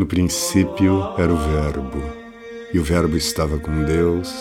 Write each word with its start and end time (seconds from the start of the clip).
No 0.00 0.06
princípio 0.06 1.12
era 1.18 1.30
o 1.30 1.36
Verbo, 1.36 2.02
e 2.72 2.78
o 2.78 2.82
Verbo 2.82 3.18
estava 3.18 3.58
com 3.58 3.84
Deus, 3.84 4.32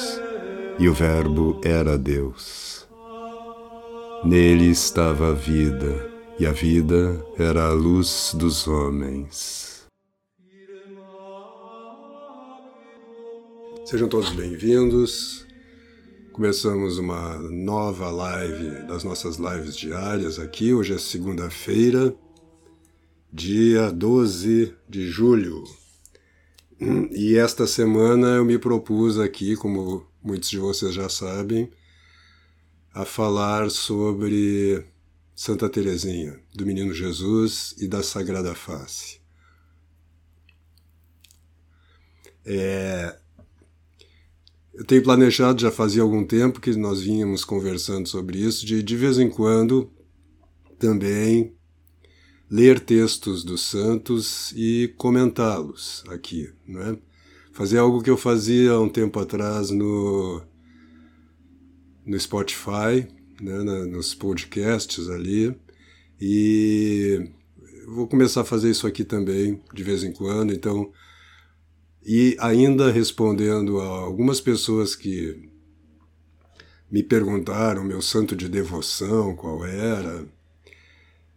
e 0.79 0.87
o 0.87 0.93
Verbo 0.93 1.59
era 1.65 1.97
Deus. 1.97 2.87
Nele 4.23 4.69
estava 4.71 5.31
a 5.31 5.33
vida, 5.33 6.09
e 6.39 6.45
a 6.45 6.53
vida 6.53 7.21
era 7.37 7.65
a 7.65 7.73
luz 7.73 8.33
dos 8.35 8.69
homens. 8.69 9.85
Sejam 13.83 14.07
todos 14.07 14.29
bem-vindos. 14.29 15.45
Começamos 16.31 16.97
uma 16.99 17.37
nova 17.37 18.09
live 18.09 18.87
das 18.87 19.03
nossas 19.03 19.35
lives 19.35 19.75
diárias 19.75 20.39
aqui. 20.39 20.73
Hoje 20.73 20.93
é 20.93 20.97
segunda-feira, 20.97 22.15
dia 23.31 23.91
12 23.91 24.75
de 24.87 25.07
julho. 25.07 25.63
E 27.11 27.35
esta 27.35 27.67
semana 27.67 28.35
eu 28.35 28.45
me 28.45 28.57
propus 28.57 29.19
aqui, 29.19 29.55
como 29.55 30.07
muitos 30.23 30.49
de 30.49 30.57
vocês 30.57 30.93
já 30.93 31.09
sabem, 31.09 31.69
a 32.93 33.05
falar 33.05 33.69
sobre 33.69 34.85
Santa 35.35 35.69
Teresinha, 35.69 36.39
do 36.53 36.65
Menino 36.65 36.93
Jesus 36.93 37.75
e 37.77 37.87
da 37.87 38.01
Sagrada 38.01 38.55
Face. 38.55 39.19
É, 42.45 43.19
eu 44.73 44.85
tenho 44.85 45.03
planejado, 45.03 45.61
já 45.61 45.69
fazia 45.69 46.01
algum 46.01 46.25
tempo 46.25 46.61
que 46.61 46.71
nós 46.75 47.01
vínhamos 47.01 47.43
conversando 47.43 48.07
sobre 48.07 48.39
isso, 48.39 48.65
de 48.65 48.81
de 48.81 48.95
vez 48.95 49.19
em 49.19 49.29
quando 49.29 49.91
também 50.79 51.58
ler 52.49 52.79
textos 52.79 53.43
dos 53.43 53.61
santos 53.61 54.51
e 54.55 54.93
comentá-los 54.97 56.03
aqui, 56.09 56.51
não 56.67 56.81
é? 56.81 56.97
Fazer 57.53 57.77
algo 57.77 58.01
que 58.01 58.09
eu 58.09 58.17
fazia 58.17 58.71
há 58.71 58.79
um 58.79 58.89
tempo 58.89 59.19
atrás 59.19 59.69
no, 59.69 60.41
no 62.05 62.19
Spotify, 62.19 63.07
né, 63.41 63.85
nos 63.85 64.15
podcasts 64.15 65.09
ali, 65.09 65.55
e 66.19 67.29
vou 67.87 68.07
começar 68.07 68.41
a 68.41 68.45
fazer 68.45 68.71
isso 68.71 68.87
aqui 68.87 69.03
também 69.03 69.61
de 69.73 69.83
vez 69.83 70.03
em 70.03 70.11
quando, 70.11 70.53
então, 70.53 70.91
e 72.03 72.35
ainda 72.39 72.91
respondendo 72.91 73.79
a 73.79 73.85
algumas 73.85 74.39
pessoas 74.39 74.95
que 74.95 75.49
me 76.89 77.03
perguntaram 77.03 77.83
meu 77.83 78.01
santo 78.01 78.35
de 78.35 78.49
devoção, 78.49 79.35
qual 79.35 79.63
era, 79.65 80.25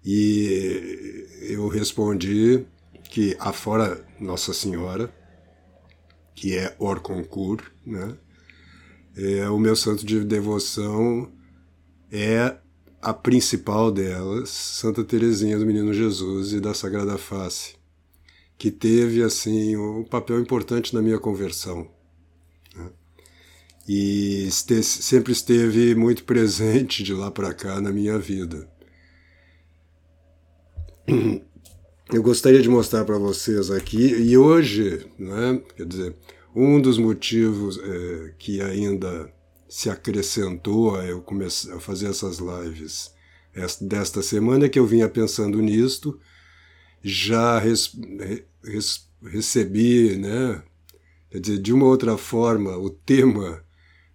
e 0.04 1.26
eu 1.50 1.68
respondi 1.68 2.64
que, 3.04 3.36
afora 3.38 4.04
Nossa 4.18 4.52
Senhora, 4.52 5.12
que 6.34 6.56
é 6.56 6.74
Orconcourt, 6.78 7.64
né? 7.86 8.16
É, 9.14 9.48
o 9.50 9.58
meu 9.58 9.76
santo 9.76 10.06
de 10.06 10.24
devoção 10.24 11.30
é 12.10 12.56
a 13.00 13.12
principal 13.12 13.90
delas, 13.92 14.48
Santa 14.48 15.04
Teresinha 15.04 15.58
do 15.58 15.66
Menino 15.66 15.92
Jesus 15.92 16.52
e 16.52 16.60
da 16.60 16.72
Sagrada 16.72 17.18
Face, 17.18 17.74
que 18.56 18.70
teve 18.70 19.22
assim 19.22 19.76
um 19.76 20.04
papel 20.04 20.40
importante 20.40 20.94
na 20.94 21.02
minha 21.02 21.18
conversão. 21.18 21.90
Né? 22.74 22.90
E 23.86 24.44
este, 24.46 24.82
sempre 24.82 25.32
esteve 25.32 25.94
muito 25.94 26.22
presente 26.24 27.02
de 27.02 27.12
lá 27.12 27.30
para 27.30 27.52
cá 27.52 27.80
na 27.80 27.90
minha 27.90 28.18
vida. 28.18 28.70
Eu 32.12 32.22
gostaria 32.22 32.60
de 32.60 32.68
mostrar 32.68 33.04
para 33.04 33.18
vocês 33.18 33.70
aqui, 33.70 34.06
e 34.06 34.36
hoje, 34.36 35.06
né, 35.18 35.60
quer 35.76 35.86
dizer, 35.86 36.14
um 36.54 36.80
dos 36.80 36.98
motivos 36.98 37.78
é, 37.78 38.34
que 38.38 38.60
ainda 38.60 39.32
se 39.68 39.88
acrescentou 39.88 40.94
a 40.94 41.04
eu 41.06 41.22
começar 41.22 41.74
a 41.74 41.80
fazer 41.80 42.08
essas 42.08 42.38
lives 42.38 43.10
desta 43.80 44.22
semana 44.22 44.66
é 44.66 44.68
que 44.68 44.78
eu 44.78 44.86
vinha 44.86 45.08
pensando 45.08 45.60
nisto, 45.60 46.18
já 47.02 47.58
res, 47.58 47.96
res, 48.62 49.08
recebi, 49.22 50.16
né, 50.16 50.62
quer 51.30 51.40
dizer, 51.40 51.58
de 51.58 51.72
uma 51.72 51.86
outra 51.86 52.18
forma, 52.18 52.76
o 52.76 52.90
tema 52.90 53.64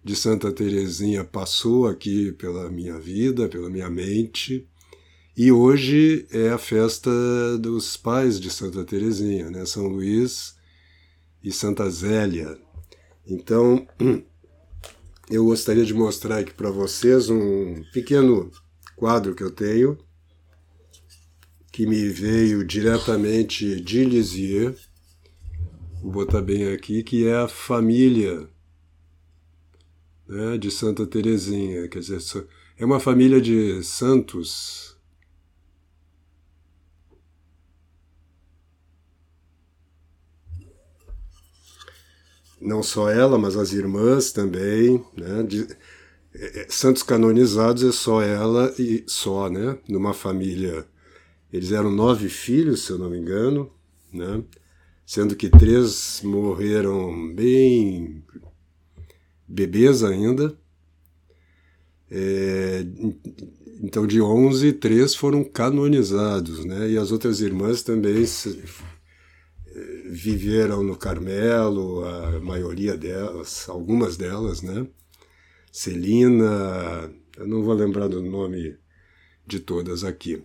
de 0.04 0.14
Santa 0.14 0.52
Teresinha 0.52 1.24
passou 1.24 1.86
aqui 1.86 2.32
pela 2.32 2.70
minha 2.70 2.98
vida, 2.98 3.48
pela 3.48 3.68
minha 3.68 3.90
mente, 3.90 4.66
e 5.38 5.52
hoje 5.52 6.26
é 6.32 6.48
a 6.48 6.58
festa 6.58 7.08
dos 7.60 7.96
pais 7.96 8.40
de 8.40 8.50
Santa 8.50 8.84
Teresinha, 8.84 9.48
né? 9.48 9.64
São 9.64 9.86
Luís 9.86 10.56
e 11.40 11.52
Santa 11.52 11.88
Zélia. 11.88 12.58
Então, 13.24 13.86
eu 15.30 15.44
gostaria 15.44 15.84
de 15.84 15.94
mostrar 15.94 16.38
aqui 16.38 16.52
para 16.52 16.72
vocês 16.72 17.30
um 17.30 17.84
pequeno 17.92 18.50
quadro 18.96 19.32
que 19.32 19.44
eu 19.44 19.52
tenho, 19.52 19.96
que 21.70 21.86
me 21.86 22.08
veio 22.08 22.64
diretamente 22.64 23.80
de 23.80 24.04
Lisieux. 24.04 24.76
Vou 26.02 26.10
botar 26.10 26.42
bem 26.42 26.72
aqui, 26.72 27.04
que 27.04 27.28
é 27.28 27.36
a 27.36 27.46
família 27.46 28.48
né, 30.26 30.58
de 30.58 30.68
Santa 30.68 31.06
Teresinha. 31.06 31.86
Quer 31.86 32.00
dizer, 32.00 32.48
é 32.76 32.84
uma 32.84 32.98
família 32.98 33.40
de 33.40 33.84
santos 33.84 34.87
não 42.60 42.82
só 42.82 43.10
ela, 43.10 43.38
mas 43.38 43.56
as 43.56 43.72
irmãs 43.72 44.32
também, 44.32 45.04
né? 45.16 45.42
De, 45.42 45.66
é, 46.34 46.62
é, 46.62 46.66
santos 46.68 47.02
canonizados 47.02 47.82
é 47.82 47.92
só 47.92 48.22
ela 48.22 48.72
e 48.78 49.04
só, 49.06 49.48
né? 49.48 49.78
Numa 49.88 50.14
família. 50.14 50.86
Eles 51.52 51.72
eram 51.72 51.90
nove 51.90 52.28
filhos, 52.28 52.82
se 52.82 52.92
eu 52.92 52.98
não 52.98 53.10
me 53.10 53.18
engano, 53.18 53.70
né? 54.12 54.42
Sendo 55.06 55.34
que 55.34 55.48
três 55.48 56.20
morreram 56.22 57.34
bem 57.34 58.22
bebês 59.46 60.04
ainda. 60.04 60.56
É, 62.10 62.84
então, 63.82 64.06
de 64.06 64.20
onze, 64.20 64.72
três 64.72 65.14
foram 65.14 65.44
canonizados, 65.44 66.64
né? 66.64 66.90
E 66.90 66.98
as 66.98 67.12
outras 67.12 67.40
irmãs 67.40 67.82
também 67.82 68.24
viveram 70.08 70.82
no 70.82 70.96
Carmelo, 70.96 72.04
a 72.04 72.40
maioria 72.40 72.96
delas, 72.96 73.68
algumas 73.68 74.16
delas, 74.16 74.62
né? 74.62 74.86
Celina, 75.70 77.12
eu 77.36 77.46
não 77.46 77.62
vou 77.62 77.74
lembrar 77.74 78.08
do 78.08 78.22
nome 78.22 78.76
de 79.46 79.60
todas 79.60 80.04
aqui. 80.04 80.42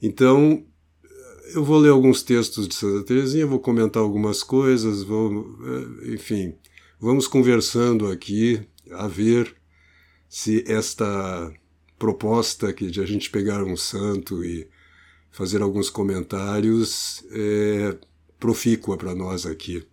Então, 0.00 0.66
eu 1.54 1.64
vou 1.64 1.78
ler 1.78 1.90
alguns 1.90 2.22
textos 2.22 2.66
de 2.66 2.74
Santa 2.74 3.04
Teresinha, 3.06 3.46
vou 3.46 3.60
comentar 3.60 4.02
algumas 4.02 4.42
coisas, 4.42 5.02
vou, 5.02 5.56
eh, 5.64 6.14
enfim, 6.14 6.56
vamos 6.98 7.28
conversando 7.28 8.08
aqui 8.08 8.66
a 8.90 9.06
ver 9.06 9.54
se 10.28 10.64
esta 10.66 11.52
proposta 12.02 12.72
que 12.72 12.90
de 12.90 13.00
a 13.00 13.06
gente 13.06 13.30
pegar 13.30 13.62
um 13.62 13.76
santo 13.76 14.44
e 14.44 14.68
fazer 15.30 15.62
alguns 15.62 15.88
comentários 15.88 17.24
é 17.30 17.96
profícua 18.40 18.98
para 18.98 19.14
nós 19.14 19.46
aqui, 19.46 19.86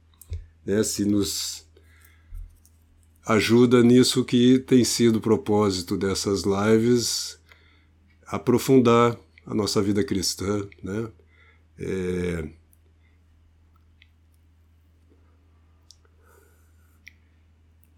né? 0.65 0.81
Se 0.81 1.05
nos 1.05 1.67
ajuda 3.27 3.83
nisso 3.83 4.25
que 4.25 4.57
tem 4.57 4.83
sido 4.83 5.17
o 5.17 5.21
propósito 5.21 5.95
dessas 5.95 6.41
lives, 6.45 7.39
aprofundar 8.25 9.15
a 9.45 9.53
nossa 9.53 9.79
vida 9.79 10.03
cristã, 10.03 10.67
né? 10.81 11.11
É, 11.77 12.49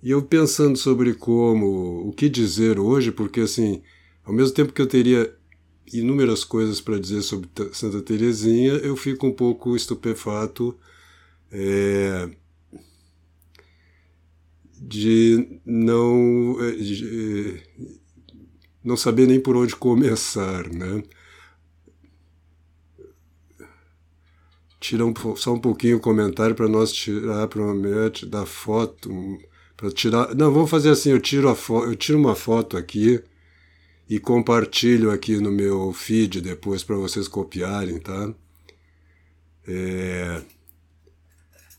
E 0.03 0.09
eu 0.09 0.23
pensando 0.23 0.75
sobre 0.75 1.13
como, 1.13 2.07
o 2.07 2.11
que 2.11 2.27
dizer 2.27 2.79
hoje, 2.79 3.11
porque 3.11 3.41
assim, 3.41 3.83
ao 4.23 4.33
mesmo 4.33 4.53
tempo 4.53 4.73
que 4.73 4.81
eu 4.81 4.87
teria 4.87 5.35
inúmeras 5.93 6.43
coisas 6.43 6.79
para 6.79 6.99
dizer 6.99 7.21
sobre 7.21 7.49
Santa 7.73 8.01
Teresinha, 8.01 8.73
eu 8.73 8.95
fico 8.95 9.27
um 9.27 9.33
pouco 9.33 9.75
estupefato 9.75 10.77
é, 11.51 12.29
de 14.79 15.59
não 15.65 16.57
é, 16.61 16.71
de, 16.71 17.61
não 18.83 18.95
saber 18.95 19.27
nem 19.27 19.39
por 19.39 19.55
onde 19.55 19.75
começar, 19.75 20.67
né? 20.69 21.03
Tira 24.79 25.05
um, 25.05 25.13
só 25.35 25.53
um 25.53 25.59
pouquinho 25.59 25.97
o 25.97 26.01
comentário 26.01 26.55
para 26.55 26.67
nós 26.67 26.91
tirar 26.91 27.47
provavelmente 27.47 28.25
da 28.25 28.45
foto 28.45 29.37
para 29.77 29.91
tirar. 29.91 30.33
Não, 30.33 30.51
vamos 30.51 30.71
fazer 30.71 30.89
assim, 30.89 31.11
eu 31.11 31.19
tiro 31.19 31.49
a 31.49 31.55
fo... 31.55 31.83
eu 31.83 31.95
tiro 31.95 32.17
uma 32.17 32.33
foto 32.33 32.75
aqui 32.77 33.21
e 34.11 34.19
compartilho 34.19 35.09
aqui 35.09 35.37
no 35.37 35.49
meu 35.49 35.93
feed 35.93 36.41
depois 36.41 36.83
para 36.83 36.97
vocês 36.97 37.29
copiarem, 37.29 37.97
tá? 37.97 38.33
É... 39.65 40.41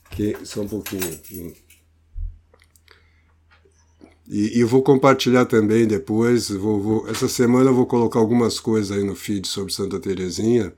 Que... 0.09 0.43
Só 0.43 0.61
um 0.61 0.67
pouquinho. 0.67 1.55
E, 4.27 4.57
e 4.59 4.63
vou 4.63 4.81
compartilhar 4.81 5.45
também 5.45 5.85
depois. 5.85 6.49
Vou, 6.49 6.81
vou, 6.81 7.07
essa 7.07 7.27
semana 7.27 7.69
eu 7.69 7.75
vou 7.75 7.85
colocar 7.85 8.17
algumas 8.17 8.59
coisas 8.59 8.97
aí 8.97 9.03
no 9.03 9.15
feed 9.15 9.47
sobre 9.47 9.71
Santa 9.71 9.99
Terezinha 9.99 10.73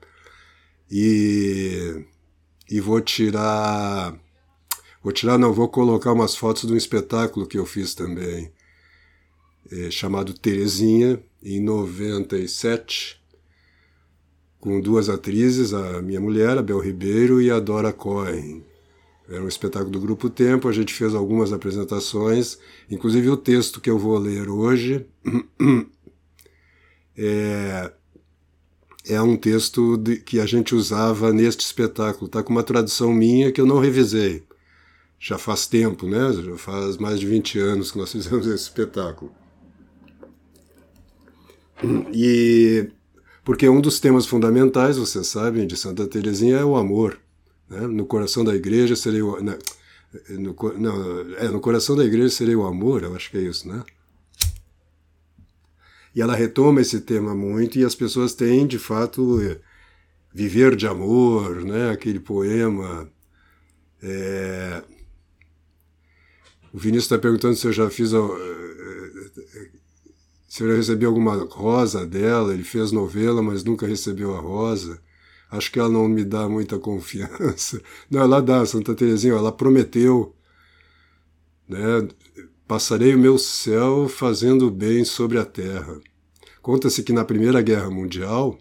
e, 0.90 2.04
e 2.70 2.82
vou 2.82 3.00
tirar. 3.00 4.14
Vou 5.02 5.10
tirar, 5.10 5.38
não, 5.38 5.54
vou 5.54 5.70
colocar 5.70 6.12
umas 6.12 6.36
fotos 6.36 6.66
de 6.66 6.74
um 6.74 6.76
espetáculo 6.76 7.46
que 7.46 7.56
eu 7.56 7.64
fiz 7.64 7.94
também, 7.94 8.52
é, 9.70 9.90
chamado 9.90 10.32
Terezinha, 10.32 11.22
em 11.42 11.60
97, 11.60 13.20
com 14.58 14.80
duas 14.80 15.08
atrizes, 15.08 15.72
a 15.72 16.02
minha 16.02 16.20
mulher, 16.20 16.58
a 16.58 16.62
Bel 16.62 16.80
Ribeiro, 16.80 17.40
e 17.40 17.50
a 17.50 17.60
Dora 17.60 17.92
Cohen. 17.92 18.64
Era 19.28 19.42
um 19.42 19.48
espetáculo 19.48 19.90
do 19.90 20.00
Grupo 20.00 20.30
Tempo, 20.30 20.68
a 20.68 20.72
gente 20.72 20.94
fez 20.94 21.14
algumas 21.14 21.52
apresentações, 21.52 22.58
inclusive 22.90 23.28
o 23.28 23.36
texto 23.36 23.80
que 23.80 23.90
eu 23.90 23.98
vou 23.98 24.16
ler 24.18 24.48
hoje 24.48 25.06
é, 27.16 27.92
é 29.08 29.20
um 29.22 29.36
texto 29.36 29.96
de, 29.96 30.16
que 30.16 30.38
a 30.38 30.46
gente 30.46 30.74
usava 30.74 31.32
neste 31.32 31.64
espetáculo. 31.64 32.26
Está 32.26 32.42
com 32.42 32.52
uma 32.52 32.62
tradução 32.62 33.12
minha 33.12 33.50
que 33.50 33.60
eu 33.60 33.66
não 33.66 33.80
revisei. 33.80 34.44
Já 35.18 35.38
faz 35.38 35.66
tempo, 35.66 36.06
né? 36.06 36.32
Já 36.32 36.56
faz 36.56 36.96
mais 36.96 37.18
de 37.18 37.26
20 37.26 37.58
anos 37.58 37.90
que 37.90 37.98
nós 37.98 38.12
fizemos 38.12 38.46
esse 38.46 38.64
espetáculo. 38.64 39.32
E 42.12 42.88
porque 43.44 43.68
um 43.68 43.80
dos 43.80 44.00
temas 44.00 44.26
fundamentais, 44.26 44.96
vocês 44.96 45.28
sabem, 45.28 45.68
de 45.68 45.76
Santa 45.76 46.06
Teresinha 46.06 46.56
é 46.56 46.64
o 46.64 46.76
amor. 46.76 47.16
Né? 47.68 47.86
No 47.86 48.04
coração 48.04 48.44
da 48.44 48.54
igreja 48.54 48.96
seria 48.96 49.24
o. 49.24 49.40
No, 49.40 50.56
não, 50.78 51.36
é, 51.36 51.48
no 51.48 51.60
coração 51.60 51.94
da 51.94 52.04
igreja 52.04 52.30
seria 52.30 52.58
o 52.58 52.66
amor, 52.66 53.02
eu 53.02 53.14
acho 53.14 53.30
que 53.30 53.36
é 53.36 53.42
isso, 53.42 53.68
né? 53.68 53.84
E 56.14 56.22
ela 56.22 56.34
retoma 56.34 56.80
esse 56.80 57.00
tema 57.00 57.34
muito, 57.34 57.78
e 57.78 57.84
as 57.84 57.94
pessoas 57.94 58.32
têm, 58.34 58.66
de 58.66 58.78
fato, 58.78 59.38
viver 60.32 60.74
de 60.74 60.86
amor, 60.86 61.64
né? 61.64 61.90
aquele 61.90 62.18
poema. 62.18 63.08
É... 64.02 64.82
O 66.72 66.78
Vinícius 66.78 67.04
está 67.04 67.18
perguntando 67.18 67.54
se 67.54 67.66
eu 67.66 67.72
já 67.72 67.88
fiz. 67.90 68.12
Se 70.56 70.62
eu 70.62 70.70
já 70.70 70.76
recebi 70.76 71.04
alguma 71.04 71.36
rosa 71.50 72.06
dela, 72.06 72.54
ele 72.54 72.64
fez 72.64 72.90
novela, 72.90 73.42
mas 73.42 73.62
nunca 73.62 73.86
recebeu 73.86 74.34
a 74.34 74.40
rosa 74.40 74.98
acho 75.50 75.70
que 75.70 75.78
ela 75.78 75.90
não 75.90 76.08
me 76.08 76.24
dá 76.24 76.48
muita 76.48 76.78
confiança. 76.80 77.78
Não, 78.10 78.22
ela 78.22 78.40
dá, 78.40 78.64
Santa 78.64 78.94
Teresinha, 78.94 79.34
ela 79.34 79.52
prometeu, 79.52 80.34
né? 81.68 82.08
Passarei 82.66 83.14
o 83.14 83.18
meu 83.18 83.36
céu 83.36 84.08
fazendo 84.08 84.70
bem 84.70 85.04
sobre 85.04 85.38
a 85.38 85.44
terra. 85.44 86.00
Conta-se 86.62 87.02
que 87.02 87.12
na 87.12 87.22
Primeira 87.22 87.60
Guerra 87.60 87.90
Mundial 87.90 88.58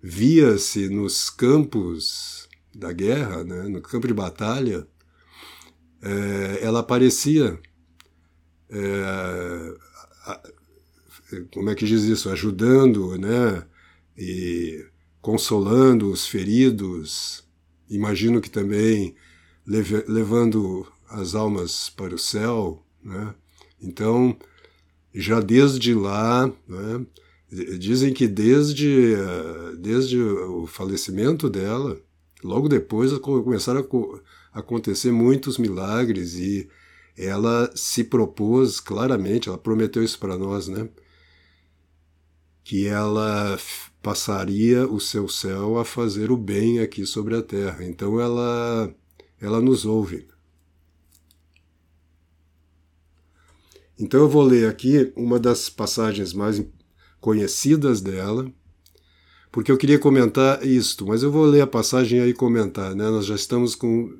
via-se 0.00 0.88
nos 0.88 1.28
campos 1.28 2.48
da 2.72 2.92
guerra, 2.92 3.42
né, 3.42 3.64
no 3.64 3.82
campo 3.82 4.06
de 4.06 4.14
batalha, 4.14 4.86
é, 6.00 6.60
ela 6.62 6.78
aparecia, 6.78 7.58
é, 8.70 9.74
como 11.52 11.70
é 11.70 11.74
que 11.74 11.84
diz 11.84 12.04
isso, 12.04 12.30
ajudando, 12.30 13.16
né, 13.18 13.64
e 14.16 14.84
consolando 15.20 16.10
os 16.10 16.26
feridos, 16.26 17.44
imagino 17.88 18.40
que 18.40 18.50
também 18.50 19.14
levando 19.66 20.86
as 21.08 21.34
almas 21.34 21.90
para 21.90 22.14
o 22.14 22.18
céu. 22.18 22.82
Né? 23.02 23.34
Então, 23.80 24.36
já 25.14 25.40
desde 25.40 25.94
lá, 25.94 26.50
né, 26.66 27.06
dizem 27.78 28.12
que 28.12 28.26
desde, 28.26 29.14
desde 29.78 30.18
o 30.20 30.66
falecimento 30.66 31.48
dela, 31.48 32.00
logo 32.42 32.68
depois 32.68 33.12
começaram 33.18 33.86
a 34.52 34.58
acontecer 34.58 35.12
muitos 35.12 35.58
milagres 35.58 36.34
e 36.34 36.68
ela 37.16 37.70
se 37.74 38.04
propôs 38.04 38.80
claramente, 38.80 39.48
ela 39.48 39.58
prometeu 39.58 40.02
isso 40.02 40.18
para 40.18 40.38
nós, 40.38 40.68
né? 40.68 40.88
Que 42.68 42.86
ela 42.86 43.58
passaria 44.02 44.86
o 44.86 45.00
seu 45.00 45.26
céu 45.26 45.78
a 45.78 45.86
fazer 45.86 46.30
o 46.30 46.36
bem 46.36 46.80
aqui 46.80 47.06
sobre 47.06 47.34
a 47.34 47.42
terra. 47.42 47.82
Então 47.82 48.20
ela, 48.20 48.94
ela 49.40 49.58
nos 49.58 49.86
ouve. 49.86 50.28
Então 53.98 54.20
eu 54.20 54.28
vou 54.28 54.42
ler 54.42 54.68
aqui 54.68 55.10
uma 55.16 55.38
das 55.38 55.70
passagens 55.70 56.34
mais 56.34 56.62
conhecidas 57.22 58.02
dela, 58.02 58.52
porque 59.50 59.72
eu 59.72 59.78
queria 59.78 59.98
comentar 59.98 60.62
isto, 60.62 61.06
mas 61.06 61.22
eu 61.22 61.32
vou 61.32 61.46
ler 61.46 61.62
a 61.62 61.66
passagem 61.66 62.20
aí 62.20 62.30
e 62.32 62.34
comentar, 62.34 62.94
né? 62.94 63.08
Nós 63.08 63.24
já 63.24 63.34
estamos 63.34 63.74
com 63.74 64.14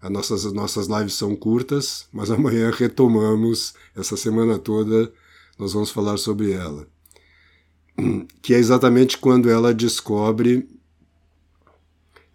as 0.00 0.10
nossas, 0.10 0.44
as 0.44 0.52
nossas 0.52 0.88
lives 0.88 1.14
são 1.14 1.36
curtas, 1.36 2.08
mas 2.12 2.28
amanhã 2.32 2.72
retomamos 2.72 3.72
essa 3.94 4.16
semana 4.16 4.58
toda, 4.58 5.12
nós 5.56 5.72
vamos 5.72 5.92
falar 5.92 6.16
sobre 6.16 6.50
ela 6.50 6.92
que 8.42 8.54
é 8.54 8.58
exatamente 8.58 9.18
quando 9.18 9.50
ela 9.50 9.72
descobre. 9.72 10.68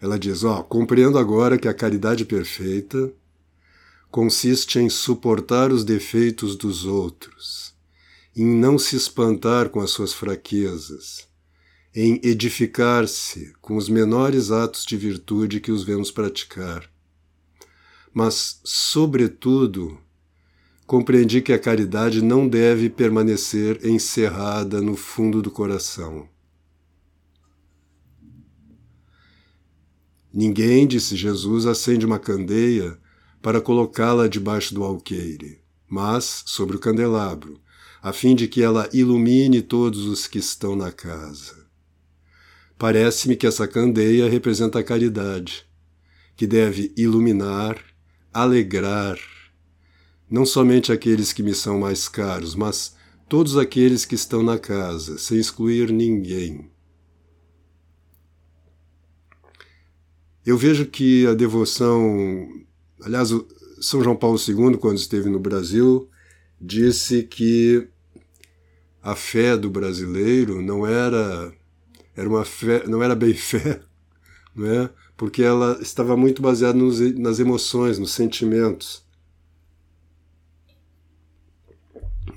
Ela 0.01 0.17
diz: 0.17 0.43
Ó, 0.43 0.63
compreendo 0.63 1.17
agora 1.17 1.57
que 1.57 1.67
a 1.67 1.73
caridade 1.73 2.25
perfeita 2.25 3.13
consiste 4.09 4.79
em 4.79 4.89
suportar 4.89 5.71
os 5.71 5.83
defeitos 5.83 6.55
dos 6.55 6.85
outros, 6.85 7.73
em 8.35 8.45
não 8.45 8.79
se 8.79 8.95
espantar 8.95 9.69
com 9.69 9.79
as 9.79 9.91
suas 9.91 10.13
fraquezas, 10.13 11.27
em 11.93 12.19
edificar-se 12.23 13.53
com 13.61 13.75
os 13.75 13.89
menores 13.89 14.51
atos 14.51 14.85
de 14.85 14.97
virtude 14.97 15.59
que 15.59 15.71
os 15.71 15.83
vemos 15.83 16.11
praticar. 16.11 16.89
Mas, 18.13 18.59
sobretudo, 18.63 19.99
compreendi 20.89 21.39
que 21.39 21.53
a 21.53 21.59
caridade 21.59 22.19
não 22.19 22.47
deve 22.47 22.89
permanecer 22.89 23.85
encerrada 23.85 24.81
no 24.81 24.95
fundo 24.95 25.39
do 25.39 25.51
coração. 25.51 26.27
Ninguém, 30.33 30.87
disse 30.87 31.15
Jesus, 31.15 31.67
acende 31.67 32.07
uma 32.07 32.17
candeia 32.17 32.97
para 33.39 33.61
colocá-la 33.61 34.27
debaixo 34.27 34.73
do 34.73 34.83
alqueire, 34.83 35.61
mas 35.87 36.41
sobre 36.47 36.75
o 36.75 36.79
candelabro, 36.79 37.61
a 38.01 38.11
fim 38.11 38.33
de 38.33 38.47
que 38.47 38.63
ela 38.63 38.89
ilumine 38.91 39.61
todos 39.61 40.07
os 40.07 40.25
que 40.25 40.39
estão 40.39 40.75
na 40.75 40.91
casa. 40.91 41.67
Parece-me 42.79 43.35
que 43.35 43.45
essa 43.45 43.67
candeia 43.67 44.27
representa 44.27 44.79
a 44.79 44.83
caridade, 44.83 45.67
que 46.35 46.47
deve 46.47 46.91
iluminar, 46.97 47.77
alegrar, 48.33 49.19
não 50.29 50.45
somente 50.45 50.91
aqueles 50.91 51.33
que 51.33 51.41
me 51.41 51.53
são 51.53 51.79
mais 51.79 52.07
caros, 52.07 52.55
mas 52.55 52.95
todos 53.27 53.57
aqueles 53.57 54.05
que 54.05 54.15
estão 54.15 54.43
na 54.43 54.57
casa, 54.57 55.17
sem 55.17 55.37
excluir 55.37 55.91
ninguém. 55.91 56.69
Eu 60.45 60.57
vejo 60.57 60.85
que 60.85 61.27
a 61.27 61.33
devoção, 61.33 62.47
aliás, 63.01 63.29
São 63.81 64.03
João 64.03 64.15
Paulo 64.15 64.37
II, 64.37 64.77
quando 64.77 64.97
esteve 64.97 65.29
no 65.29 65.39
Brasil, 65.39 66.09
disse 66.59 67.23
que 67.23 67.87
a 69.01 69.15
fé 69.15 69.55
do 69.57 69.69
brasileiro 69.69 70.61
não 70.61 70.85
era 70.85 71.53
era 72.15 72.27
uma 72.27 72.43
fé, 72.43 72.85
não 72.85 73.01
era 73.01 73.15
bem 73.15 73.33
fé, 73.35 73.79
não 74.53 74.65
é? 74.65 74.89
Porque 75.15 75.41
ela 75.41 75.77
estava 75.81 76.17
muito 76.17 76.41
baseada 76.41 76.77
nos, 76.77 76.99
nas 77.17 77.39
emoções, 77.39 77.97
nos 77.97 78.11
sentimentos. 78.11 79.05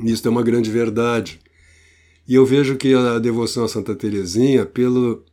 Isso 0.00 0.26
é 0.26 0.30
uma 0.30 0.42
grande 0.42 0.70
verdade. 0.70 1.40
E 2.26 2.34
eu 2.34 2.46
vejo 2.46 2.76
que 2.76 2.94
a 2.94 3.18
devoção 3.18 3.64
a 3.64 3.68
Santa 3.68 3.94
Teresinha, 3.94 4.64
pelo, 4.64 5.25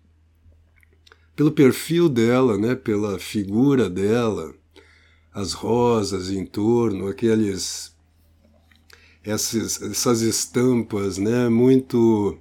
pelo 1.35 1.51
perfil 1.51 2.09
dela, 2.09 2.57
né, 2.57 2.75
pela 2.75 3.19
figura 3.19 3.89
dela, 3.89 4.53
as 5.31 5.53
rosas 5.53 6.31
em 6.31 6.45
torno, 6.45 7.07
aqueles 7.07 7.95
essas, 9.23 9.81
essas 9.81 10.21
estampas, 10.21 11.17
né, 11.17 11.47
muito 11.49 12.37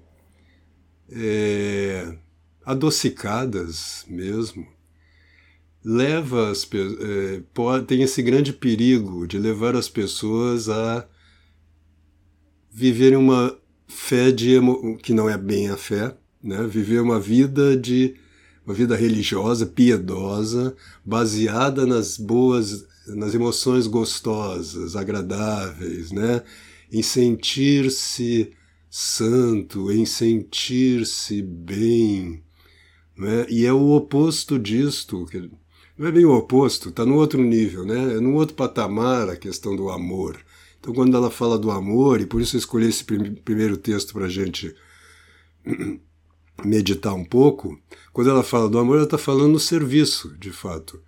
é, 1.11 2.17
adocicadas 2.65 4.05
mesmo, 4.09 4.67
leva 5.85 6.51
as 6.51 6.69
é, 6.73 7.43
pode, 7.55 7.87
tem 7.87 8.03
esse 8.03 8.23
grande 8.23 8.53
perigo 8.53 9.27
de 9.27 9.39
levar 9.39 9.77
as 9.77 9.89
pessoas 9.89 10.69
a 10.69 11.07
viverem 12.79 13.19
uma 13.19 13.59
fé 13.89 14.31
de 14.31 14.53
emo... 14.53 14.97
que 14.99 15.13
não 15.13 15.29
é 15.29 15.37
bem 15.37 15.69
a 15.69 15.77
fé, 15.77 16.15
né? 16.41 16.65
Viver 16.65 17.01
uma 17.01 17.19
vida 17.19 17.77
de 17.77 18.15
uma 18.65 18.73
vida 18.73 18.95
religiosa, 18.95 19.67
piedosa, 19.67 20.77
baseada 21.05 21.85
nas 21.87 22.17
boas, 22.17 22.87
nas 23.09 23.35
emoções 23.35 23.89
gostosas, 23.89 24.95
agradáveis, 24.95 26.13
né? 26.13 26.43
Em 26.93 27.03
sentir-se 27.03 28.53
santo, 28.89 29.91
em 29.91 30.07
sentir-se 30.07 31.43
bem, 31.43 32.45
né? 33.17 33.45
E 33.49 33.67
é 33.67 33.73
o 33.73 33.91
oposto 33.91 34.57
disto, 34.57 35.27
não 35.99 36.07
é 36.07 36.13
bem 36.13 36.25
o 36.25 36.33
oposto, 36.33 36.91
está 36.91 37.05
no 37.05 37.17
outro 37.17 37.43
nível, 37.43 37.85
né? 37.85 38.17
É 38.17 38.21
no 38.21 38.35
outro 38.35 38.55
patamar 38.55 39.29
a 39.29 39.37
questão 39.37 39.75
do 39.75 39.91
amor. 39.91 40.39
Então, 40.89 40.95
quando 40.95 41.15
ela 41.15 41.31
fala 41.31 41.59
do 41.59 41.71
amor, 41.71 42.19
e 42.19 42.25
por 42.25 42.41
isso 42.41 42.57
eu 42.57 42.59
escolhi 42.59 42.89
esse 42.89 43.05
prim 43.05 43.35
primeiro 43.35 43.77
texto 43.77 44.15
para 44.15 44.25
a 44.25 44.29
gente 44.31 44.75
meditar 46.65 47.13
um 47.13 47.27
pouco, 47.27 47.79
quando 48.11 48.31
ela 48.31 48.43
fala 48.43 48.71
do 48.71 48.79
amor, 48.79 48.95
ela 48.95 49.05
está 49.05 49.19
falando 49.19 49.53
no 49.53 49.61
serviço, 49.61 50.35
de 50.39 50.51
fato, 50.51 50.99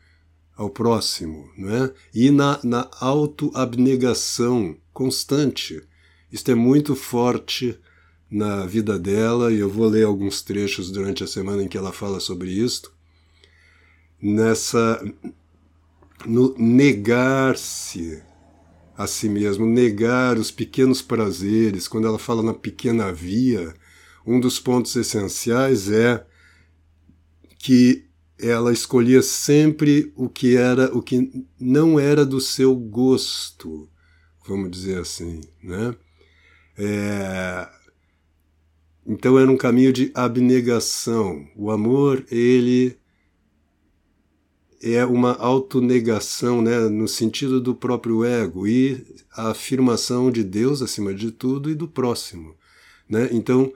ao 0.55 0.69
próximo, 0.69 1.51
não 1.57 1.75
é? 1.75 1.95
E 2.13 2.31
na, 2.31 2.61
na 2.63 2.91
autoabnegação 3.01 4.77
constante. 4.93 5.83
Isto 6.31 6.51
é 6.51 6.55
muito 6.55 6.95
forte 6.95 7.79
na 8.31 8.67
vida 8.67 8.99
dela, 8.99 9.51
e 9.51 9.61
eu 9.61 9.71
vou 9.71 9.89
ler 9.89 10.05
alguns 10.05 10.43
trechos 10.43 10.91
durante 10.91 11.25
a 11.25 11.27
semana 11.27 11.63
em 11.63 11.69
que 11.69 11.79
ela 11.79 11.91
fala 11.91 12.21
sobre 12.21 12.51
isto. 12.51 12.93
Nessa. 14.21 15.03
no 16.27 16.55
negar-se 16.59 18.29
a 19.01 19.07
si 19.07 19.31
mesmo, 19.31 19.65
negar 19.65 20.37
os 20.37 20.51
pequenos 20.51 21.01
prazeres. 21.01 21.89
Quando 21.89 22.07
ela 22.07 22.19
fala 22.19 22.43
na 22.43 22.53
pequena 22.53 23.11
via, 23.11 23.73
um 24.27 24.39
dos 24.39 24.61
pontos 24.61 24.95
essenciais 24.95 25.91
é 25.91 26.23
que 27.59 28.05
ela 28.39 28.71
escolhia 28.71 29.23
sempre 29.23 30.13
o 30.15 30.29
que 30.29 30.55
era 30.55 30.95
o 30.95 31.01
que 31.01 31.47
não 31.59 31.99
era 31.99 32.27
do 32.27 32.43
seu 32.43 32.75
gosto, 32.75 33.89
vamos 34.47 34.71
dizer 34.71 34.99
assim, 34.99 35.41
né? 35.63 35.95
É, 36.77 37.69
então 39.07 39.39
era 39.39 39.51
um 39.51 39.57
caminho 39.57 39.95
de 39.95 40.11
abnegação. 40.15 41.49
O 41.57 41.71
amor, 41.71 42.23
ele 42.31 43.00
é 44.83 45.05
uma 45.05 45.37
autonegação, 45.37 46.63
né, 46.63 46.89
no 46.89 47.07
sentido 47.07 47.61
do 47.61 47.75
próprio 47.75 48.25
ego 48.25 48.67
e 48.67 49.05
a 49.33 49.51
afirmação 49.51 50.31
de 50.31 50.43
Deus 50.43 50.81
acima 50.81 51.13
de 51.15 51.31
tudo 51.31 51.71
e 51.71 51.75
do 51.75 51.87
próximo, 51.87 52.55
né? 53.09 53.29
Então, 53.31 53.73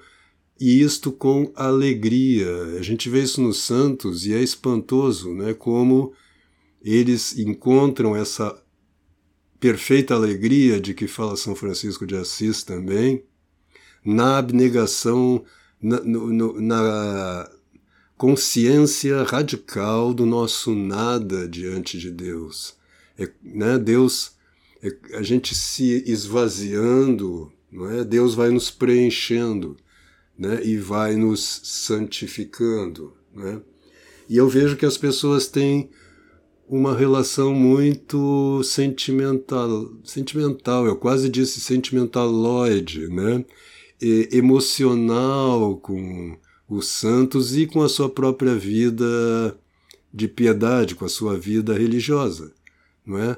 e 0.58 0.80
isto 0.80 1.12
com 1.12 1.52
alegria. 1.54 2.48
A 2.78 2.82
gente 2.82 3.10
vê 3.10 3.22
isso 3.22 3.42
nos 3.42 3.58
santos 3.58 4.24
e 4.26 4.32
é 4.32 4.42
espantoso, 4.42 5.34
né, 5.34 5.52
como 5.52 6.12
eles 6.82 7.36
encontram 7.38 8.16
essa 8.16 8.62
perfeita 9.60 10.14
alegria 10.14 10.80
de 10.80 10.94
que 10.94 11.06
fala 11.06 11.36
São 11.36 11.54
Francisco 11.54 12.06
de 12.06 12.16
Assis 12.16 12.62
também, 12.62 13.24
na 14.04 14.38
abnegação, 14.38 15.44
na, 15.80 16.00
no, 16.00 16.60
na 16.60 17.50
consciência 18.16 19.22
radical 19.22 20.14
do 20.14 20.24
nosso 20.24 20.74
nada 20.74 21.48
diante 21.48 21.98
de 21.98 22.10
Deus. 22.10 22.76
É, 23.18 23.28
né? 23.42 23.78
Deus, 23.78 24.32
é, 24.82 25.16
a 25.16 25.22
gente 25.22 25.54
se 25.54 26.02
esvaziando, 26.06 27.52
não 27.70 27.90
é? 27.90 28.04
Deus 28.04 28.34
vai 28.34 28.50
nos 28.50 28.70
preenchendo 28.70 29.76
né? 30.38 30.60
e 30.64 30.76
vai 30.76 31.16
nos 31.16 31.60
santificando. 31.64 33.12
Né? 33.34 33.60
E 34.28 34.36
eu 34.36 34.48
vejo 34.48 34.76
que 34.76 34.86
as 34.86 34.96
pessoas 34.96 35.46
têm 35.46 35.90
uma 36.68 36.96
relação 36.96 37.52
muito 37.54 38.62
sentimental, 38.62 39.92
sentimental, 40.02 40.86
eu 40.86 40.96
quase 40.96 41.28
disse 41.28 41.60
sentimentaloide, 41.60 43.06
né? 43.08 43.44
E, 44.00 44.30
emocional 44.32 45.76
com 45.76 46.36
os 46.68 46.88
santos 46.88 47.56
e 47.56 47.66
com 47.66 47.82
a 47.82 47.88
sua 47.88 48.08
própria 48.08 48.54
vida 48.54 49.56
de 50.12 50.28
piedade, 50.28 50.94
com 50.94 51.04
a 51.04 51.08
sua 51.08 51.38
vida 51.38 51.76
religiosa, 51.76 52.52
não 53.04 53.18
é? 53.18 53.36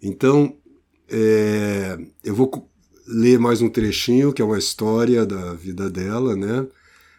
Então, 0.00 0.56
é, 1.08 1.98
eu 2.24 2.34
vou 2.34 2.68
ler 3.06 3.38
mais 3.38 3.60
um 3.60 3.68
trechinho, 3.68 4.32
que 4.32 4.42
é 4.42 4.44
uma 4.44 4.58
história 4.58 5.26
da 5.26 5.54
vida 5.54 5.90
dela, 5.90 6.36
né? 6.36 6.66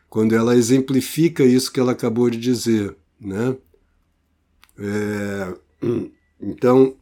Quando 0.09 0.35
ela 0.35 0.55
exemplifica 0.55 1.43
isso 1.43 1.71
que 1.71 1.79
ela 1.79 1.91
acabou 1.91 2.29
de 2.29 2.37
dizer, 2.37 2.95
né? 3.19 3.55
É, 4.77 5.57
então, 6.39 6.95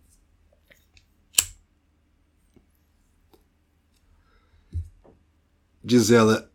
diz 5.84 6.12
ela, 6.12 6.50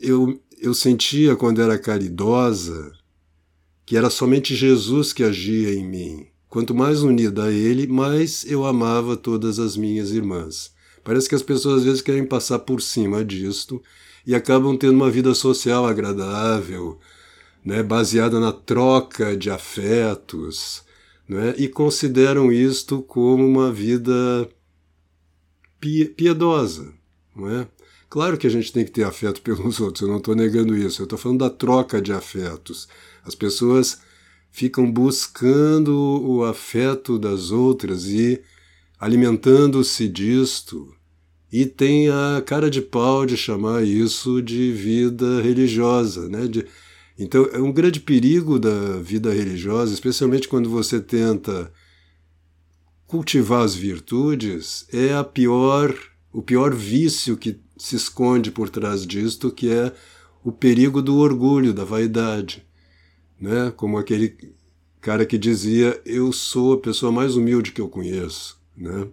eu, 0.00 0.40
eu 0.60 0.74
sentia 0.74 1.34
quando 1.34 1.62
era 1.62 1.78
caridosa 1.78 2.92
que 3.90 3.96
era 3.96 4.08
somente 4.08 4.54
Jesus 4.54 5.12
que 5.12 5.24
agia 5.24 5.74
em 5.74 5.84
mim. 5.84 6.28
Quanto 6.48 6.72
mais 6.72 7.02
unida 7.02 7.46
a 7.46 7.50
Ele, 7.50 7.88
mais 7.88 8.44
eu 8.44 8.64
amava 8.64 9.16
todas 9.16 9.58
as 9.58 9.76
minhas 9.76 10.12
irmãs. 10.12 10.72
Parece 11.02 11.28
que 11.28 11.34
as 11.34 11.42
pessoas 11.42 11.78
às 11.78 11.84
vezes 11.84 12.00
querem 12.00 12.24
passar 12.24 12.60
por 12.60 12.80
cima 12.80 13.24
disto 13.24 13.82
e 14.24 14.32
acabam 14.32 14.76
tendo 14.76 14.94
uma 14.94 15.10
vida 15.10 15.34
social 15.34 15.84
agradável, 15.84 17.00
né, 17.64 17.82
baseada 17.82 18.38
na 18.38 18.52
troca 18.52 19.36
de 19.36 19.50
afetos, 19.50 20.84
né, 21.28 21.52
e 21.58 21.66
consideram 21.66 22.52
isto 22.52 23.02
como 23.02 23.44
uma 23.44 23.72
vida 23.72 24.48
piedosa. 25.80 26.94
Não 27.34 27.50
é? 27.50 27.66
Claro 28.10 28.36
que 28.36 28.46
a 28.48 28.50
gente 28.50 28.72
tem 28.72 28.84
que 28.84 28.90
ter 28.90 29.04
afeto 29.04 29.40
pelos 29.40 29.78
outros, 29.78 30.02
eu 30.02 30.08
não 30.08 30.18
estou 30.18 30.34
negando 30.34 30.76
isso, 30.76 31.00
eu 31.00 31.04
estou 31.04 31.16
falando 31.16 31.38
da 31.38 31.48
troca 31.48 32.02
de 32.02 32.12
afetos. 32.12 32.88
As 33.24 33.36
pessoas 33.36 34.00
ficam 34.50 34.90
buscando 34.90 35.94
o 35.96 36.44
afeto 36.44 37.20
das 37.20 37.52
outras 37.52 38.06
e 38.06 38.42
alimentando-se 38.98 40.08
disto, 40.08 40.92
e 41.52 41.64
tem 41.64 42.08
a 42.08 42.42
cara 42.44 42.68
de 42.68 42.82
pau 42.82 43.24
de 43.24 43.36
chamar 43.36 43.84
isso 43.84 44.42
de 44.42 44.72
vida 44.72 45.40
religiosa, 45.40 46.28
né? 46.28 46.48
De, 46.48 46.66
então 47.16 47.48
é 47.52 47.58
um 47.58 47.72
grande 47.72 48.00
perigo 48.00 48.58
da 48.58 48.98
vida 49.00 49.32
religiosa, 49.32 49.94
especialmente 49.94 50.48
quando 50.48 50.68
você 50.68 51.00
tenta 51.00 51.72
cultivar 53.06 53.62
as 53.62 53.74
virtudes, 53.74 54.84
é 54.92 55.14
a 55.14 55.22
pior, 55.22 55.96
o 56.32 56.42
pior 56.42 56.74
vício 56.74 57.36
que 57.36 57.60
se 57.80 57.96
esconde 57.96 58.50
por 58.50 58.68
trás 58.68 59.06
disto, 59.06 59.50
que 59.50 59.70
é 59.70 59.92
o 60.44 60.52
perigo 60.52 61.00
do 61.00 61.16
orgulho, 61.16 61.72
da 61.72 61.84
vaidade, 61.84 62.66
né? 63.40 63.72
Como 63.76 63.98
aquele 63.98 64.54
cara 65.00 65.24
que 65.24 65.38
dizia: 65.38 66.00
"Eu 66.04 66.32
sou 66.32 66.74
a 66.74 66.78
pessoa 66.78 67.10
mais 67.10 67.36
humilde 67.36 67.72
que 67.72 67.80
eu 67.80 67.88
conheço", 67.88 68.60
né? 68.76 69.08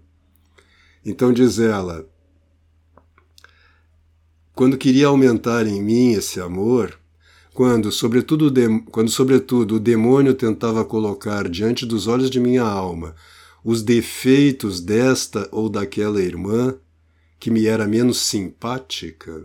Então 1.06 1.32
diz 1.32 1.60
ela: 1.60 2.08
quando 4.54 4.78
queria 4.78 5.08
aumentar 5.08 5.66
em 5.66 5.82
mim 5.82 6.14
esse 6.14 6.42
amor, 6.42 7.00
quando 7.54 7.92
sobretudo, 7.92 8.52
quando, 8.92 9.10
sobretudo, 9.10 9.76
o 9.76 9.80
demônio 9.80 10.34
tentava 10.34 10.84
colocar 10.84 11.48
diante 11.48 11.86
dos 11.86 12.08
olhos 12.08 12.30
de 12.30 12.40
minha 12.40 12.64
alma 12.64 13.16
os 13.64 13.82
defeitos 13.82 14.80
desta 14.80 15.48
ou 15.52 15.68
daquela 15.68 16.22
irmã, 16.22 16.76
que 17.40 17.52
me 17.52 17.66
era 17.66 17.88
menos 17.88 18.20
simpática, 18.20 19.44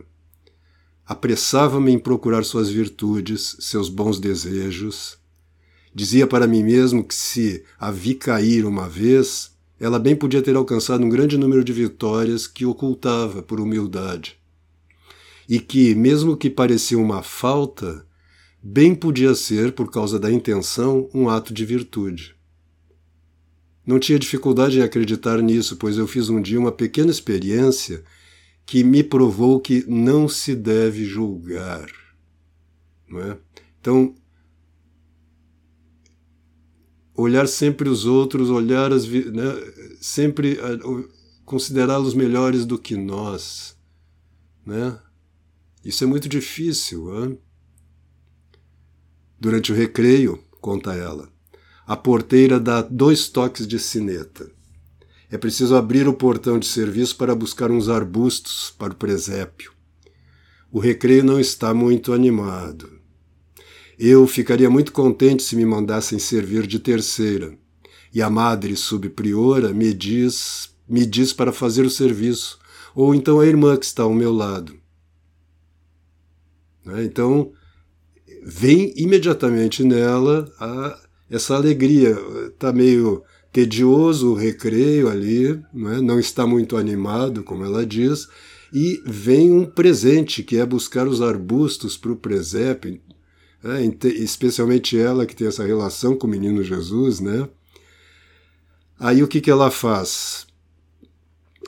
apressava-me 1.06 1.92
em 1.92 1.98
procurar 1.98 2.44
suas 2.44 2.68
virtudes, 2.70 3.56
seus 3.60 3.88
bons 3.88 4.18
desejos. 4.18 5.18
Dizia 5.94 6.26
para 6.26 6.46
mim 6.46 6.62
mesmo 6.62 7.04
que 7.04 7.14
se 7.14 7.64
a 7.78 7.90
vi 7.90 8.14
cair 8.14 8.64
uma 8.64 8.88
vez, 8.88 9.52
ela 9.78 9.98
bem 9.98 10.16
podia 10.16 10.40
ter 10.40 10.56
alcançado 10.56 11.04
um 11.04 11.08
grande 11.08 11.36
número 11.36 11.62
de 11.62 11.72
vitórias 11.72 12.46
que 12.46 12.64
ocultava 12.64 13.42
por 13.42 13.60
humildade 13.60 14.40
e 15.48 15.58
que, 15.58 15.94
mesmo 15.94 16.36
que 16.36 16.48
parecia 16.48 16.98
uma 16.98 17.22
falta, 17.22 18.06
bem 18.62 18.94
podia 18.94 19.34
ser, 19.34 19.72
por 19.72 19.90
causa 19.90 20.18
da 20.18 20.32
intenção, 20.32 21.10
um 21.12 21.28
ato 21.28 21.52
de 21.52 21.64
virtude. 21.64 22.34
Não 23.84 23.98
tinha 23.98 24.18
dificuldade 24.18 24.78
em 24.78 24.82
acreditar 24.82 25.40
nisso, 25.42 25.76
pois 25.76 25.96
eu 25.98 26.06
fiz 26.06 26.28
um 26.28 26.40
dia 26.40 26.58
uma 26.58 26.72
pequena 26.72 27.10
experiência 27.10 28.04
que 28.64 28.84
me 28.84 29.02
provou 29.02 29.60
que 29.60 29.84
não 29.88 30.28
se 30.28 30.54
deve 30.54 31.04
julgar. 31.04 31.90
É? 33.14 33.36
Então, 33.80 34.14
olhar 37.14 37.46
sempre 37.46 37.88
os 37.88 38.04
outros, 38.06 38.50
olhar 38.50 38.92
as, 38.92 39.06
né, 39.06 39.52
sempre 40.00 40.58
considerá-los 41.44 42.14
melhores 42.14 42.64
do 42.64 42.78
que 42.78 42.96
nós, 42.96 43.76
né? 44.64 44.98
Isso 45.84 46.04
é 46.04 46.06
muito 46.06 46.28
difícil. 46.28 47.12
Hein? 47.14 47.38
Durante 49.38 49.72
o 49.72 49.74
recreio, 49.74 50.42
conta 50.60 50.94
ela, 50.94 51.28
a 51.86 51.96
porteira 51.96 52.60
dá 52.60 52.82
dois 52.82 53.28
toques 53.28 53.66
de 53.66 53.78
sineta. 53.78 54.50
É 55.30 55.38
preciso 55.38 55.74
abrir 55.74 56.06
o 56.06 56.12
portão 56.12 56.58
de 56.58 56.66
serviço 56.66 57.16
para 57.16 57.34
buscar 57.34 57.70
uns 57.70 57.88
arbustos 57.88 58.74
para 58.78 58.92
o 58.92 58.96
presépio. 58.96 59.72
O 60.70 60.78
recreio 60.78 61.24
não 61.24 61.40
está 61.40 61.72
muito 61.72 62.12
animado. 62.12 63.00
Eu 63.98 64.26
ficaria 64.26 64.68
muito 64.68 64.92
contente 64.92 65.42
se 65.42 65.56
me 65.56 65.64
mandassem 65.64 66.18
servir 66.18 66.66
de 66.66 66.78
terceira. 66.78 67.56
E 68.12 68.20
a 68.20 68.28
madre 68.28 68.76
subpriora 68.76 69.72
me 69.72 69.94
diz, 69.94 70.70
me 70.88 71.06
diz 71.06 71.32
para 71.32 71.52
fazer 71.52 71.82
o 71.82 71.90
serviço, 71.90 72.58
ou 72.94 73.14
então 73.14 73.40
a 73.40 73.46
irmã 73.46 73.76
que 73.76 73.86
está 73.86 74.02
ao 74.02 74.12
meu 74.12 74.32
lado. 74.32 74.78
Né? 76.84 77.04
Então, 77.04 77.52
vem 78.44 78.92
imediatamente 78.96 79.84
nela 79.84 80.52
a, 80.58 81.01
essa 81.32 81.54
alegria. 81.54 82.16
Está 82.48 82.72
meio 82.72 83.24
tedioso 83.50 84.32
o 84.32 84.34
recreio 84.34 85.08
ali, 85.08 85.60
não, 85.72 85.92
é? 85.92 86.00
não 86.00 86.20
está 86.20 86.46
muito 86.46 86.76
animado, 86.76 87.42
como 87.42 87.64
ela 87.64 87.84
diz, 87.84 88.28
e 88.72 89.02
vem 89.04 89.50
um 89.50 89.64
presente 89.64 90.42
que 90.42 90.56
é 90.56 90.64
buscar 90.64 91.08
os 91.08 91.20
arbustos 91.20 91.96
para 91.96 92.12
o 92.12 92.16
presépio, 92.16 93.00
é, 93.64 93.84
especialmente 94.14 94.98
ela 94.98 95.26
que 95.26 95.36
tem 95.36 95.46
essa 95.46 95.64
relação 95.64 96.16
com 96.16 96.26
o 96.26 96.30
menino 96.30 96.62
Jesus, 96.62 97.20
né? 97.20 97.48
Aí 98.98 99.22
o 99.22 99.28
que, 99.28 99.40
que 99.40 99.50
ela 99.50 99.70
faz? 99.70 100.46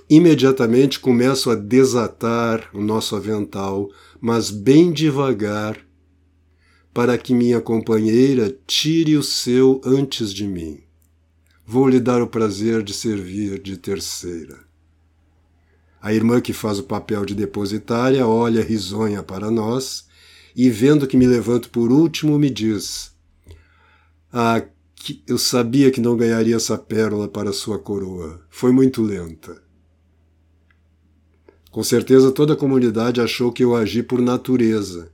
Imediatamente 0.08 1.00
começo 1.00 1.50
a 1.50 1.54
desatar 1.54 2.70
o 2.72 2.80
nosso 2.80 3.16
avental, 3.16 3.90
mas 4.20 4.50
bem 4.50 4.92
devagar, 4.92 5.83
para 6.94 7.18
que 7.18 7.34
minha 7.34 7.60
companheira 7.60 8.56
tire 8.68 9.16
o 9.16 9.22
seu 9.22 9.80
antes 9.84 10.32
de 10.32 10.46
mim. 10.46 10.78
Vou 11.66 11.88
lhe 11.88 11.98
dar 11.98 12.22
o 12.22 12.28
prazer 12.28 12.84
de 12.84 12.94
servir 12.94 13.58
de 13.58 13.76
terceira. 13.76 14.60
A 16.00 16.14
irmã 16.14 16.40
que 16.40 16.52
faz 16.52 16.78
o 16.78 16.84
papel 16.84 17.24
de 17.24 17.34
depositária 17.34 18.24
olha 18.24 18.62
risonha 18.62 19.24
para 19.24 19.50
nós 19.50 20.06
e, 20.54 20.70
vendo 20.70 21.06
que 21.08 21.16
me 21.16 21.26
levanto 21.26 21.68
por 21.68 21.90
último, 21.90 22.38
me 22.38 22.48
diz: 22.48 23.12
Ah, 24.32 24.62
eu 25.26 25.36
sabia 25.36 25.90
que 25.90 26.00
não 26.00 26.16
ganharia 26.16 26.54
essa 26.54 26.78
pérola 26.78 27.26
para 27.26 27.52
sua 27.52 27.78
coroa. 27.78 28.40
Foi 28.48 28.70
muito 28.70 29.02
lenta. 29.02 29.60
Com 31.72 31.82
certeza 31.82 32.30
toda 32.30 32.52
a 32.52 32.56
comunidade 32.56 33.20
achou 33.20 33.50
que 33.50 33.64
eu 33.64 33.74
agi 33.74 34.02
por 34.02 34.20
natureza 34.20 35.13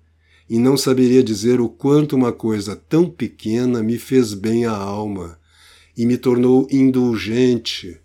e 0.51 0.59
não 0.59 0.77
saberia 0.77 1.23
dizer 1.23 1.61
o 1.61 1.69
quanto 1.69 2.17
uma 2.17 2.33
coisa 2.33 2.75
tão 2.75 3.09
pequena 3.09 3.85
me 3.85 3.97
fez 3.97 4.35
bem 4.35 4.67
à 4.67 4.73
alma 4.73 5.39
e 5.97 6.05
me 6.05 6.19
tornou 6.19 6.67
indulgente 6.69 8.01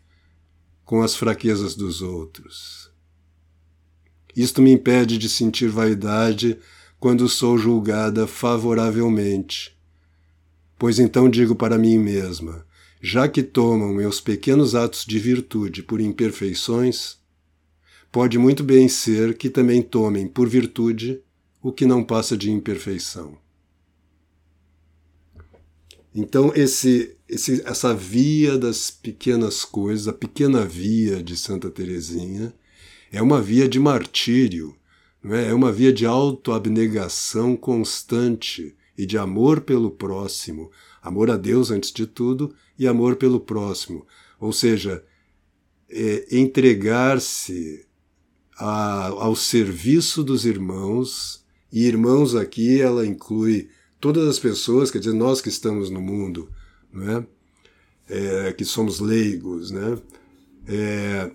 com 0.84 1.02
as 1.02 1.16
fraquezas 1.16 1.74
dos 1.74 2.04
outros. 2.04 2.92
Isto 4.36 4.62
me 4.62 4.72
impede 4.72 5.18
de 5.18 5.28
sentir 5.28 5.70
vaidade 5.70 6.60
quando 7.00 7.28
sou 7.28 7.58
julgada 7.58 8.28
favoravelmente. 8.28 9.76
Pois 10.78 11.00
então 11.00 11.28
digo 11.28 11.56
para 11.56 11.80
mim 11.80 11.98
mesma: 11.98 12.64
já 13.02 13.28
que 13.28 13.42
tomam 13.42 13.92
meus 13.92 14.22
pequenos 14.22 14.76
atos 14.76 15.04
de 15.04 15.18
virtude 15.18 15.82
por 15.82 16.00
imperfeições, 16.00 17.18
pode 18.12 18.38
muito 18.38 18.64
bem 18.64 18.88
ser 18.88 19.36
que 19.36 19.50
também 19.50 19.82
tomem 19.82 20.28
por 20.28 20.48
virtude 20.48 21.25
o 21.66 21.74
que 21.74 21.84
não 21.84 22.04
passa 22.04 22.38
de 22.38 22.52
imperfeição. 22.52 23.40
Então, 26.14 26.54
esse, 26.54 27.18
esse, 27.28 27.64
essa 27.66 27.92
via 27.92 28.56
das 28.56 28.92
pequenas 28.92 29.66
coisas, 29.66 30.08
a 30.08 30.14
pequena 30.14 30.64
via 30.64 31.24
de 31.24 31.36
Santa 31.36 31.72
Teresinha, 31.72 32.54
é 33.12 33.20
uma 33.20 33.42
via 33.42 33.68
de 33.68 33.80
martírio, 33.80 34.76
é? 35.24 35.50
é 35.50 35.54
uma 35.56 35.72
via 35.72 35.92
de 35.92 36.06
autoabnegação 36.06 37.58
constante 37.58 38.76
e 38.96 39.04
de 39.04 39.18
amor 39.18 39.62
pelo 39.62 39.90
próximo, 39.90 40.70
amor 41.02 41.32
a 41.32 41.36
Deus 41.36 41.72
antes 41.72 41.92
de 41.92 42.06
tudo 42.06 42.54
e 42.78 42.88
amor 42.88 43.16
pelo 43.16 43.40
próximo. 43.40 44.06
Ou 44.40 44.54
seja, 44.54 45.04
é 45.90 46.28
entregar-se 46.38 47.88
ao 48.56 49.36
serviço 49.36 50.24
dos 50.24 50.46
irmãos, 50.46 51.44
e 51.72 51.86
irmãos 51.86 52.36
aqui 52.36 52.80
ela 52.80 53.06
inclui 53.06 53.70
todas 54.00 54.28
as 54.28 54.40
pessoas, 54.40 54.92
quer 54.92 55.00
dizer, 55.00 55.14
nós 55.14 55.42
que 55.42 55.50
estamos 55.50 55.90
no 55.90 56.02
mundo, 56.02 56.50
né? 56.92 57.26
É, 58.08 58.54
que 58.54 58.64
somos 58.64 59.00
leigos, 59.00 59.72
né? 59.72 59.98
É, 60.68 61.32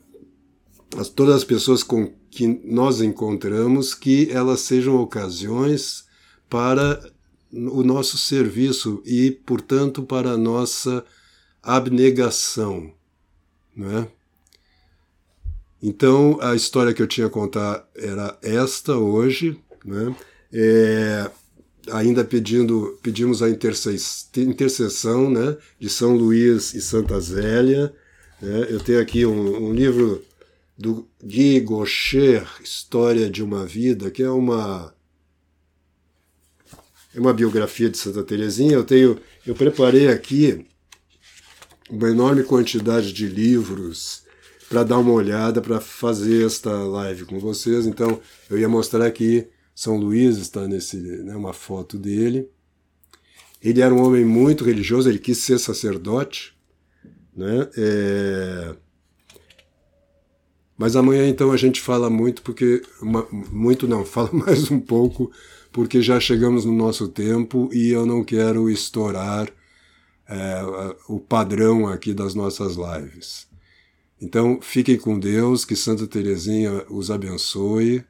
as, 0.97 1.09
todas 1.09 1.37
as 1.37 1.45
pessoas 1.45 1.83
com 1.83 2.13
que 2.31 2.47
nós 2.65 3.01
encontramos, 3.01 3.93
que 3.95 4.31
elas 4.31 4.61
sejam 4.61 4.97
ocasiões 4.97 6.05
para 6.49 7.03
o 7.53 7.83
nosso 7.83 8.17
serviço 8.17 9.03
e, 9.05 9.33
portanto, 9.33 10.03
para 10.05 10.31
a 10.31 10.39
nossa 10.39 11.05
abnegação, 11.63 12.93
né? 13.75 14.09
Então, 15.83 16.39
a 16.41 16.55
história 16.55 16.93
que 16.93 17.03
eu 17.03 17.07
tinha 17.07 17.27
a 17.27 17.31
contar 17.31 17.89
era 17.97 18.39
esta 18.43 18.97
hoje, 18.97 19.59
né? 19.85 20.15
É, 20.53 21.31
ainda 21.93 22.25
pedindo, 22.25 22.99
pedimos 23.03 23.43
a 23.43 23.49
intercessão 23.49 25.31
né, 25.31 25.57
de 25.79 25.89
São 25.89 26.15
Luís 26.15 26.75
e 26.75 26.81
Santa 26.81 27.21
Zélia. 27.21 27.95
Né? 28.41 28.67
Eu 28.69 28.81
tenho 28.81 29.01
aqui 29.01 29.25
um, 29.25 29.69
um, 29.69 29.73
livro 29.73 30.25
do 30.77 31.07
Guy 31.23 31.61
Gaucher, 31.61 32.47
História 32.63 33.31
de 33.31 33.43
uma 33.43 33.67
Vida, 33.67 34.11
que 34.11 34.23
é 34.23 34.31
uma 34.31 34.95
é 37.13 37.19
uma 37.19 37.35
biografia 37.35 37.91
de 37.91 37.99
Santa 37.99 38.23
Teresinha. 38.23 38.75
Eu 38.75 38.85
tenho, 38.85 39.19
eu 39.45 39.55
preparei 39.55 40.09
aqui 40.09 40.65
uma 41.89 42.09
enorme 42.09 42.45
quantidade 42.45 43.13
de 43.13 43.27
livros 43.27 44.23
para 44.69 44.85
dar 44.85 44.99
uma 44.99 45.11
olhada, 45.11 45.61
para 45.61 45.81
fazer 45.81 46.47
esta 46.47 46.71
live 46.71 47.25
com 47.25 47.41
vocês. 47.41 47.85
Então, 47.85 48.21
eu 48.49 48.57
ia 48.57 48.69
mostrar 48.69 49.05
aqui 49.05 49.49
São 49.81 49.97
Luís, 49.97 50.37
está 50.37 50.69
nesse, 50.69 50.99
né, 50.99 51.35
uma 51.35 51.55
foto 51.55 51.97
dele. 51.97 52.51
Ele 53.63 53.81
era 53.81 53.95
um 53.95 54.05
homem 54.05 54.27
muito 54.27 54.63
religioso, 54.63 55.09
ele 55.09 55.19
quis 55.19 55.39
ser 55.39 55.59
sacerdote, 55.59 56.55
né? 57.35 57.67
É... 57.79 58.77
Mas 60.77 60.97
amanhã 60.97 61.27
então 61.27 61.51
a 61.51 61.57
gente 61.57 61.81
fala 61.81 62.11
muito 62.11 62.43
porque 62.43 62.83
muito 63.51 63.89
não, 63.89 64.05
fala 64.05 64.29
mais 64.31 64.71
um 64.71 64.79
pouco 64.79 65.33
porque 65.73 66.03
já 66.03 66.21
chegamos 66.21 66.67
no 66.67 66.75
nosso 66.75 67.09
tempo 67.09 67.71
e 67.73 67.89
eu 67.89 68.05
não 68.05 68.23
quero 68.23 68.69
estourar 68.69 69.49
é, 70.29 70.61
o 71.09 71.19
padrão 71.19 71.89
aqui 71.89 72.13
das 72.13 72.35
nossas 72.35 72.77
lives. 72.77 73.49
Então, 74.21 74.61
fiquem 74.61 74.99
com 74.99 75.19
Deus, 75.19 75.65
que 75.65 75.75
Santa 75.75 76.07
Teresinha 76.07 76.85
os 76.91 77.11
abençoe, 77.11 78.05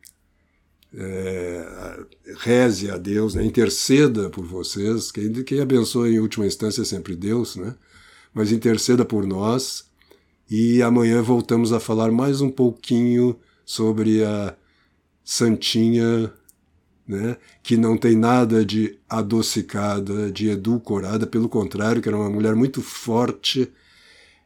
é, 0.94 2.00
reze 2.38 2.90
a 2.90 2.96
Deus, 2.96 3.34
né? 3.34 3.44
interceda 3.44 4.28
por 4.30 4.44
vocês, 4.44 5.10
quem, 5.10 5.32
quem 5.44 5.60
abençoa 5.60 6.08
em 6.08 6.18
última 6.18 6.46
instância 6.46 6.82
é 6.82 6.84
sempre 6.84 7.14
Deus, 7.14 7.56
né? 7.56 7.74
mas 8.34 8.52
interceda 8.52 9.04
por 9.04 9.26
nós, 9.26 9.88
e 10.50 10.82
amanhã 10.82 11.22
voltamos 11.22 11.72
a 11.72 11.78
falar 11.78 12.10
mais 12.10 12.40
um 12.40 12.50
pouquinho 12.50 13.38
sobre 13.64 14.24
a 14.24 14.56
Santinha, 15.24 16.32
né? 17.06 17.36
que 17.62 17.76
não 17.76 17.96
tem 17.96 18.16
nada 18.16 18.64
de 18.64 18.98
adocicada, 19.08 20.30
de 20.30 20.50
edulcorada, 20.50 21.26
pelo 21.26 21.48
contrário, 21.48 22.02
que 22.02 22.08
era 22.08 22.16
uma 22.16 22.30
mulher 22.30 22.56
muito 22.56 22.82
forte, 22.82 23.70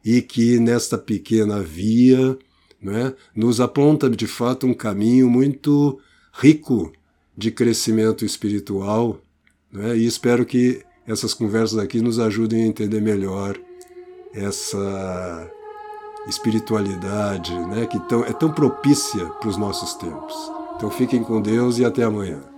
e 0.05 0.21
que 0.21 0.59
nesta 0.59 0.99
pequena 0.99 1.63
via 1.63 2.37
né, 2.79 3.15
nos 3.35 3.59
aponta 3.59 4.07
de 4.07 4.27
fato 4.27 4.67
um 4.67 4.73
caminho 4.73 5.27
muito 5.27 5.99
rico 6.37 6.91
de 7.35 7.51
crescimento 7.51 8.25
espiritual. 8.25 9.19
Né, 9.71 9.97
e 9.97 10.05
espero 10.05 10.45
que 10.45 10.83
essas 11.07 11.33
conversas 11.33 11.77
aqui 11.77 12.01
nos 12.01 12.19
ajudem 12.19 12.63
a 12.63 12.67
entender 12.67 13.01
melhor 13.01 13.57
essa 14.33 15.51
espiritualidade 16.27 17.57
né, 17.67 17.85
que 17.85 17.99
tão, 18.07 18.23
é 18.25 18.33
tão 18.33 18.51
propícia 18.51 19.25
para 19.25 19.49
os 19.49 19.57
nossos 19.57 19.93
tempos. 19.95 20.35
Então 20.75 20.89
fiquem 20.89 21.23
com 21.23 21.41
Deus 21.41 21.77
e 21.77 21.85
até 21.85 22.03
amanhã. 22.03 22.54